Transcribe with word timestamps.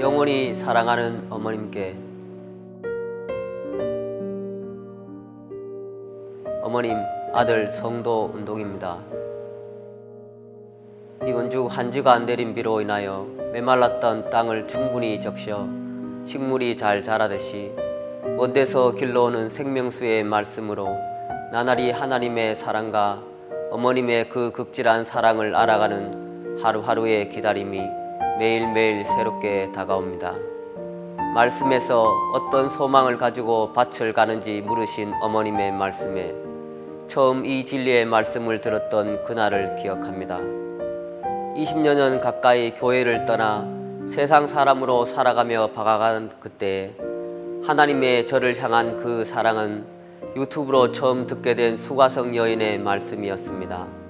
영원히 0.00 0.52
사랑하는 0.52 1.28
어머님께 1.30 1.96
어머님 6.62 6.96
아들 7.32 7.68
성도 7.68 8.28
운동입니다. 8.34 8.98
이번 11.24 11.48
주 11.48 11.66
한지가 11.66 12.12
안 12.12 12.26
내린 12.26 12.54
비로 12.54 12.80
인하여 12.80 13.24
메말랐던 13.52 14.30
땅을 14.30 14.66
충분히 14.66 15.20
적셔 15.20 15.68
식물이 16.24 16.76
잘 16.76 17.00
자라듯이 17.00 17.72
먼 18.36 18.52
데서 18.52 18.92
길러오는 18.92 19.48
생명수의 19.48 20.24
말씀으로 20.24 20.88
나날이 21.52 21.92
하나님의 21.92 22.56
사랑과 22.56 23.22
어머님의 23.70 24.28
그 24.28 24.50
극질한 24.50 25.04
사랑을 25.04 25.54
알아가는 25.54 26.58
하루하루의 26.60 27.28
기다림이 27.28 28.03
매일매일 28.38 29.04
새롭게 29.04 29.70
다가옵니다. 29.72 30.34
말씀에서 31.34 32.12
어떤 32.32 32.68
소망을 32.68 33.16
가지고 33.16 33.72
밭을 33.72 34.12
가는지 34.12 34.60
물으신 34.60 35.12
어머님의 35.20 35.72
말씀에 35.72 36.34
처음 37.06 37.44
이 37.44 37.64
진리의 37.64 38.06
말씀을 38.06 38.60
들었던 38.60 39.24
그날을 39.24 39.76
기억합니다. 39.76 40.38
20여 41.56 41.94
년 41.94 42.20
가까이 42.20 42.72
교회를 42.72 43.24
떠나 43.24 43.68
세상 44.06 44.46
사람으로 44.46 45.04
살아가며 45.04 45.68
박아간 45.74 46.32
그때 46.40 46.92
하나님의 47.64 48.26
저를 48.26 48.60
향한 48.60 48.96
그 48.96 49.24
사랑은 49.24 49.84
유튜브로 50.36 50.92
처음 50.92 51.26
듣게 51.26 51.54
된 51.54 51.76
수가성 51.76 52.34
여인의 52.34 52.78
말씀이었습니다. 52.78 54.03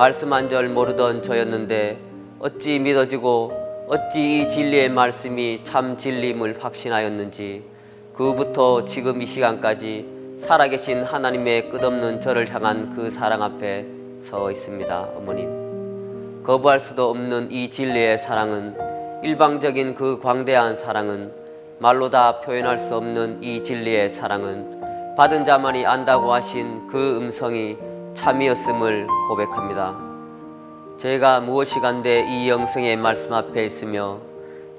말씀 0.00 0.32
한 0.32 0.48
절 0.48 0.70
모르던 0.70 1.20
저였는데 1.20 1.98
어찌 2.38 2.78
믿어지고 2.78 3.52
어찌 3.86 4.40
이 4.40 4.48
진리의 4.48 4.88
말씀이 4.88 5.62
참 5.62 5.94
진리임을 5.94 6.56
확신하였는지 6.58 7.62
그부터 8.14 8.86
지금 8.86 9.20
이 9.20 9.26
시간까지 9.26 10.38
살아계신 10.38 11.02
하나님의 11.02 11.68
끝없는 11.68 12.18
저를 12.18 12.50
향한 12.50 12.88
그 12.96 13.10
사랑 13.10 13.42
앞에 13.42 13.84
서 14.16 14.50
있습니다. 14.50 15.10
어머님. 15.16 16.42
거부할 16.44 16.80
수도 16.80 17.10
없는 17.10 17.52
이 17.52 17.68
진리의 17.68 18.16
사랑은 18.16 18.78
일방적인 19.22 19.96
그 19.96 20.18
광대한 20.18 20.76
사랑은 20.76 21.30
말로 21.78 22.08
다 22.08 22.40
표현할 22.40 22.78
수 22.78 22.96
없는 22.96 23.42
이 23.42 23.62
진리의 23.62 24.08
사랑은 24.08 25.14
받은 25.18 25.44
자만이 25.44 25.84
안다고 25.84 26.32
하신 26.32 26.86
그 26.86 27.18
음성이 27.18 27.76
참이었음을 28.14 29.06
고백합니다. 29.28 29.96
제가 30.98 31.40
무엇이관대 31.40 32.24
이 32.28 32.48
영성의 32.50 32.96
말씀 32.96 33.32
앞에 33.32 33.64
있으며 33.64 34.18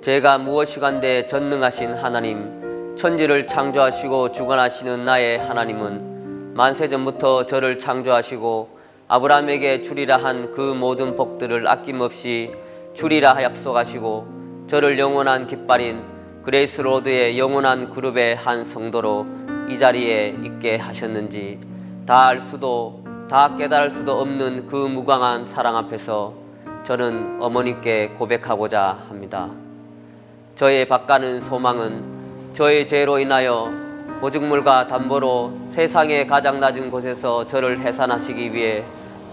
제가 0.02 0.38
무엇이관대 0.38 1.26
전능하신 1.26 1.94
하나님 1.94 2.94
천지를 2.96 3.48
창조하시고 3.48 4.32
주관하시는 4.32 5.02
나의 5.02 5.40
하나님은 5.40 6.54
만세 6.54 6.88
전부터 6.90 7.46
저를 7.46 7.80
창조하시고 7.80 8.82
아브라함에게 9.08 9.82
주리라 9.82 10.18
한 10.18 10.52
그 10.52 10.62
모든 10.74 11.16
복들을 11.16 11.68
아낌없이 11.68 12.52
주리라 12.94 13.42
약속하시고 13.42 14.66
저를 14.68 15.00
영원한 15.00 15.48
깃발인 15.48 16.02
그레이스 16.44 16.82
로드의 16.82 17.38
영원한 17.40 17.90
그룹의 17.92 18.36
한 18.36 18.64
성도로 18.64 19.26
이 19.70 19.78
자리에 19.78 20.36
있게 20.44 20.76
하셨는지 20.78 21.60
다 22.06 22.28
알 22.28 22.40
수도 22.40 23.02
다 23.32 23.56
깨달을 23.56 23.90
수도 23.90 24.20
없는 24.20 24.66
그 24.66 24.76
무광한 24.76 25.46
사랑 25.46 25.78
앞에서 25.78 26.34
저는 26.84 27.38
어머님께 27.40 28.10
고백하고자 28.18 29.06
합니다. 29.08 29.50
저의 30.54 30.86
바가는 30.86 31.40
소망은 31.40 32.52
저의 32.52 32.86
죄로 32.86 33.20
인하여 33.20 33.72
보증물과 34.20 34.88
담보로 34.88 35.54
세상의 35.70 36.28
가장 36.28 36.60
낮은 36.60 36.92
곳에서 36.92 37.48
저를 37.48 37.80
해산하시기 37.80 38.54
위해 38.54 38.84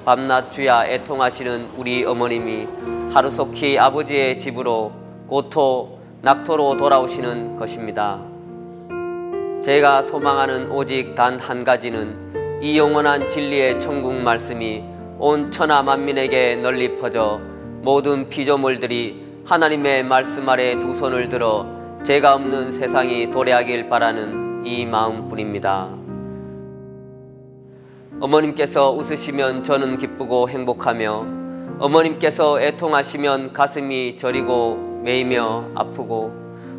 밤낮 0.05 0.53
주야 0.53 0.87
애통하시는 0.87 1.71
우리 1.77 2.05
어머님이 2.05 2.69
하루속히 3.13 3.81
아버지의 3.81 4.39
집으로 4.39 4.93
고토 5.27 5.99
낙토로 6.23 6.77
돌아오시는 6.77 7.57
것입니다. 7.57 8.21
제가 9.61 10.03
소망하는 10.03 10.71
오직 10.71 11.17
단 11.17 11.41
한 11.41 11.65
가지는 11.65 12.38
이 12.61 12.77
영원한 12.77 13.29
진리의 13.29 13.79
천국 13.79 14.15
말씀이 14.15 14.83
온 15.21 15.49
천하 15.49 15.81
만민에게 15.81 16.57
널리 16.57 16.97
퍼져 16.97 17.41
모든 17.83 18.29
피조물들이 18.29 19.23
하나님의 19.45 20.03
말씀 20.03 20.49
아래 20.49 20.79
두 20.81 20.93
손을 20.93 21.29
들어 21.29 21.67
죄가 22.03 22.35
없는 22.35 22.73
세상이 22.73 23.31
도래하길 23.31 23.89
바라는 23.89 24.67
이 24.67 24.85
마음뿐입니다. 24.87 25.89
어머님께서 28.21 28.91
웃으시면 28.91 29.63
저는 29.63 29.97
기쁘고 29.97 30.49
행복하며 30.49 31.27
어머님께서 31.79 32.61
애통하시면 32.61 33.53
가슴이 33.53 34.17
저리고 34.17 35.01
메이며 35.05 35.71
아프고 35.77 36.33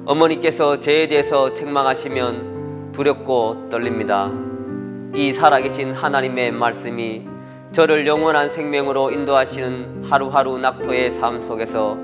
어머니께서 0.06 0.78
죄에 0.78 1.08
대해서 1.08 1.54
책망하시면 1.54 2.92
두렵고 2.92 3.70
떨립니다. 3.70 4.49
이 5.14 5.34
살아계신 5.34 5.92
하나님의 5.92 6.52
말씀이 6.52 7.26
저를 7.72 8.06
영원한 8.06 8.48
생명으로 8.48 9.12
인도하시는 9.12 10.04
하루하루 10.04 10.60
낙토의 10.60 11.10
삶 11.10 11.40
속에서 11.40 11.96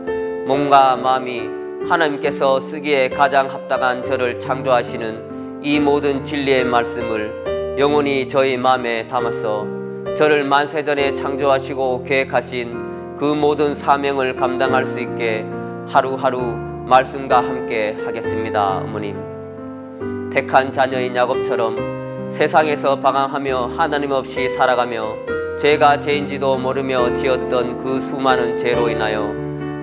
몸과 0.48 0.96
마음이 0.96 1.50
하나님께서 1.88 2.60
쓰기에 2.60 3.10
가장 3.10 3.50
합당한 3.50 4.04
저를 4.04 4.40
창조하시는 4.40 5.62
이 5.64 5.80
모든 5.80 6.24
진리의 6.24 6.66
말씀을 6.66 7.76
영원히 7.78 8.28
저희 8.28 8.58
마음에 8.58 9.06
담아서 9.08 9.68
저를 10.16 10.44
만세전에 10.44 11.14
창조하시고 11.14 12.04
계획하신 12.04 13.18
그 13.18 13.26
모든 13.26 13.76
사명을 13.76 14.36
감당할 14.36 14.84
수 14.84 15.00
있게 15.00 15.46
하루하루 15.88 16.40
말씀과 16.88 17.42
함께 17.42 17.96
하겠습니다, 18.04 18.78
어머님. 18.78 20.30
택한 20.32 20.72
자녀인 20.72 21.16
야곱처럼 21.16 21.95
세상에서 22.30 23.00
방황하며 23.00 23.72
하나님 23.78 24.12
없이 24.12 24.50
살아가며 24.50 25.14
죄가 25.60 26.00
죄인지도 26.00 26.58
모르며 26.58 27.14
지었던 27.14 27.80
그 27.80 28.00
수많은 28.00 28.56
죄로 28.56 28.90
인하여 28.90 29.34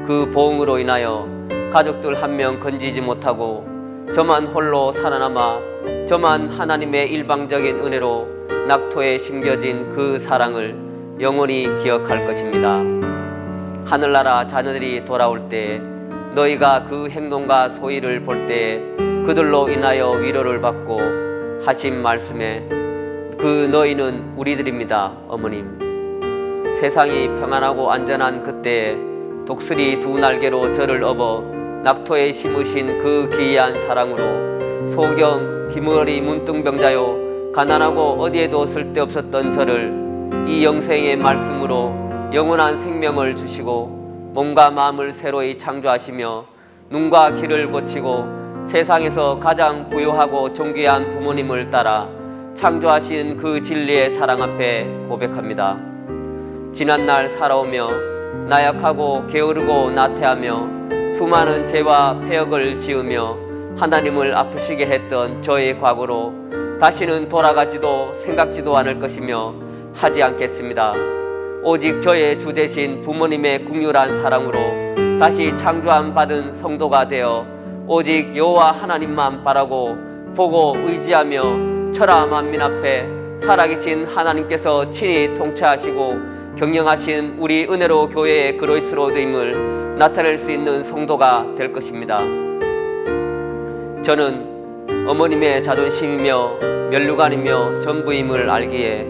그 0.06 0.28
보응으로 0.30 0.78
인하여 0.78 1.26
가족들 1.72 2.20
한 2.22 2.36
명 2.36 2.60
건지지 2.60 3.00
못하고 3.00 3.66
저만 4.12 4.46
홀로 4.48 4.92
살아남아 4.92 5.60
저만 6.06 6.48
하나님의 6.50 7.10
일방적인 7.12 7.80
은혜로 7.80 8.28
낙토에 8.68 9.16
심겨진 9.18 9.88
그 9.88 10.18
사랑을 10.18 10.76
영원히 11.20 11.68
기억할 11.82 12.24
것입니다. 12.26 12.80
하늘나라 13.84 14.46
자녀들이 14.46 15.04
돌아올 15.04 15.48
때 15.48 15.80
너희가 16.34 16.84
그 16.84 17.08
행동과 17.08 17.68
소위를 17.70 18.22
볼 18.22 18.46
때 18.46 18.82
그들로 19.26 19.68
인하여 19.68 20.10
위로를 20.12 20.60
받고 20.60 21.21
하신 21.64 22.02
말씀에 22.02 22.66
그 23.38 23.68
너희는 23.70 24.34
우리들입니다, 24.36 25.12
어머님. 25.28 25.78
세상이 26.74 27.28
평안하고 27.38 27.92
안전한 27.92 28.42
그때에 28.42 28.98
독수리 29.46 30.00
두 30.00 30.18
날개로 30.18 30.72
저를 30.72 31.04
업어 31.04 31.42
낙토에 31.84 32.32
심으신 32.32 32.98
그 32.98 33.30
기이한 33.30 33.78
사랑으로 33.78 34.88
소경, 34.88 35.68
기머리 35.68 36.20
문둥병자요 36.20 37.52
가난하고 37.52 38.16
어디에도 38.20 38.66
쓸데없었던 38.66 39.52
저를 39.52 40.46
이 40.48 40.64
영생의 40.64 41.16
말씀으로 41.16 41.92
영원한 42.34 42.76
생명을 42.76 43.36
주시고 43.36 44.32
몸과 44.34 44.72
마음을 44.72 45.12
새로이 45.12 45.58
창조하시며 45.58 46.44
눈과 46.90 47.34
귀를 47.34 47.70
고치고 47.70 48.41
세상에서 48.64 49.38
가장 49.38 49.88
부유하고 49.88 50.52
존귀한 50.52 51.10
부모님을 51.10 51.70
따라 51.70 52.08
창조하신 52.54 53.36
그 53.36 53.60
진리의 53.60 54.10
사랑 54.10 54.40
앞에 54.42 54.84
고백합니다. 55.08 55.78
지난날 56.72 57.28
살아오며 57.28 57.90
나약하고 58.48 59.26
게으르고 59.26 59.90
나태하며 59.90 61.10
수많은 61.10 61.66
죄와 61.66 62.20
폐역을 62.20 62.76
지으며 62.76 63.36
하나님을 63.76 64.36
아프시게 64.36 64.86
했던 64.86 65.42
저의 65.42 65.78
과거로 65.78 66.32
다시는 66.80 67.28
돌아가지도 67.28 68.14
생각지도 68.14 68.76
않을 68.76 68.98
것이며 68.98 69.54
하지 69.94 70.22
않겠습니다. 70.22 70.94
오직 71.64 72.00
저의 72.00 72.38
주 72.38 72.52
대신 72.52 73.00
부모님의 73.02 73.64
국률한 73.64 74.20
사랑으로 74.20 75.18
다시 75.18 75.54
창조함 75.54 76.14
받은 76.14 76.52
성도가 76.52 77.08
되어 77.08 77.46
오직 77.94 78.34
여호와 78.34 78.72
하나님만 78.72 79.44
바라고 79.44 79.98
보고 80.34 80.74
의지하며 80.78 81.92
천하 81.92 82.24
만민 82.24 82.62
앞에 82.62 83.06
살아계신 83.36 84.06
하나님께서 84.06 84.88
친히 84.88 85.34
통치하시고 85.34 86.16
경영하신 86.56 87.36
우리 87.38 87.66
은혜로 87.68 88.08
교회의 88.08 88.56
그로이스로드임을 88.56 89.98
나타낼 89.98 90.38
수 90.38 90.50
있는 90.50 90.82
성도가 90.82 91.54
될 91.54 91.70
것입니다. 91.70 92.20
저는 94.00 95.06
어머님의 95.06 95.62
자존심이며 95.62 96.60
면류관이며 96.92 97.80
전부임을 97.80 98.48
알기에 98.48 99.06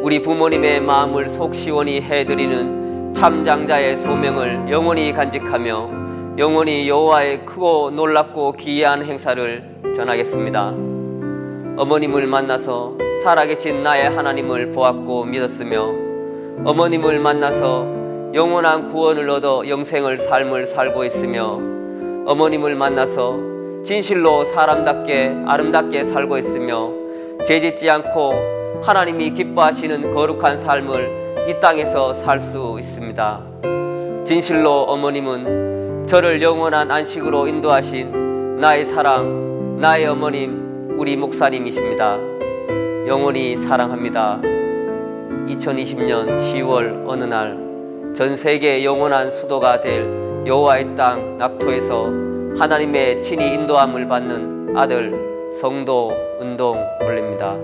우리 0.00 0.22
부모님의 0.22 0.80
마음을 0.80 1.28
속 1.28 1.54
시원히 1.54 2.00
해드리는 2.00 3.12
참장자의 3.12 3.94
소명을 3.98 4.70
영원히 4.70 5.12
간직하며 5.12 6.01
영원히 6.38 6.88
여호와의 6.88 7.44
크고 7.44 7.90
놀랍고 7.90 8.52
기이한 8.52 9.04
행사를 9.04 9.92
전하겠습니다. 9.94 10.68
어머님을 11.76 12.26
만나서 12.26 12.96
살아계신 13.22 13.82
나의 13.82 14.08
하나님을 14.08 14.70
보았고 14.70 15.26
믿었으며 15.26 15.92
어머님을 16.64 17.20
만나서 17.20 18.32
영원한 18.32 18.88
구원을 18.88 19.28
얻어 19.28 19.68
영생을 19.68 20.16
삶을 20.16 20.64
살고 20.64 21.04
있으며 21.04 21.60
어머님을 22.26 22.76
만나서 22.76 23.36
진실로 23.84 24.44
사람답게 24.44 25.42
아름답게 25.46 26.04
살고 26.04 26.38
있으며 26.38 26.92
죄짓지 27.44 27.90
않고 27.90 28.80
하나님이 28.82 29.32
기뻐하시는 29.34 30.10
거룩한 30.10 30.56
삶을 30.56 31.46
이 31.50 31.60
땅에서 31.60 32.14
살 32.14 32.40
수 32.40 32.76
있습니다. 32.78 33.42
진실로 34.24 34.84
어머님은 34.84 35.81
저를 36.06 36.42
영원한 36.42 36.90
안식으로 36.90 37.46
인도하신 37.46 38.58
나의 38.60 38.84
사랑, 38.84 39.78
나의 39.80 40.06
어머님, 40.06 40.96
우리 40.98 41.16
목사님이십니다. 41.16 42.18
영원히 43.06 43.56
사랑합니다. 43.56 44.40
2020년 45.48 46.36
10월 46.36 47.08
어느 47.08 47.24
날 47.24 47.62
전 48.14 48.36
세계 48.36 48.84
영원한 48.84 49.30
수도가 49.30 49.80
될 49.80 50.04
여호와의 50.46 50.94
땅 50.96 51.38
낙토에서 51.38 52.10
하나님의 52.58 53.22
친히 53.22 53.54
인도함을 53.54 54.06
받는 54.06 54.76
아들 54.76 55.50
성도 55.50 56.12
운동 56.38 56.76
올립니다. 57.00 57.56